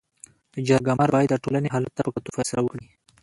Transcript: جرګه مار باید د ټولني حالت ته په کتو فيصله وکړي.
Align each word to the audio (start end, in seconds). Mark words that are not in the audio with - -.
جرګه 0.67 0.93
مار 0.99 1.09
باید 1.15 1.29
د 1.31 1.35
ټولني 1.43 1.69
حالت 1.73 1.91
ته 1.95 2.01
په 2.05 2.11
کتو 2.15 2.33
فيصله 2.37 2.61
وکړي. 2.63 2.85